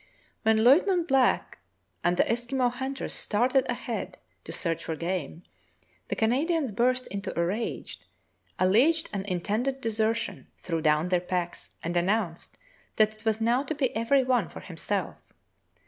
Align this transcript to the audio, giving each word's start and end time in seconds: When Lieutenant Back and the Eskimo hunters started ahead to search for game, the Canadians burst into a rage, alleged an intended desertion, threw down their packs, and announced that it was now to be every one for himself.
When 0.41 0.63
Lieutenant 0.63 1.07
Back 1.09 1.59
and 2.03 2.17
the 2.17 2.23
Eskimo 2.23 2.71
hunters 2.71 3.13
started 3.13 3.67
ahead 3.69 4.17
to 4.45 4.51
search 4.51 4.83
for 4.83 4.95
game, 4.95 5.43
the 6.07 6.15
Canadians 6.15 6.71
burst 6.71 7.05
into 7.09 7.39
a 7.39 7.45
rage, 7.45 7.99
alleged 8.57 9.11
an 9.13 9.25
intended 9.25 9.79
desertion, 9.79 10.47
threw 10.57 10.81
down 10.81 11.09
their 11.09 11.21
packs, 11.21 11.69
and 11.83 11.95
announced 11.95 12.57
that 12.95 13.13
it 13.15 13.25
was 13.25 13.39
now 13.39 13.61
to 13.61 13.75
be 13.75 13.95
every 13.95 14.23
one 14.23 14.49
for 14.49 14.61
himself. 14.61 15.17